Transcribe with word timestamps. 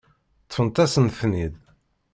Ṭṭfet-asent-ten-id. 0.45 1.53